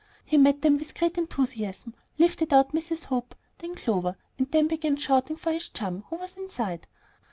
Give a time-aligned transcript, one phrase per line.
[0.25, 3.03] He met them with great enthusiasm, lifted out Mrs.
[3.03, 6.87] Hope, then Clover, and then began shouting for his chum, who was inside.